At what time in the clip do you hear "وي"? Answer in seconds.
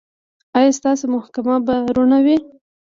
2.25-2.37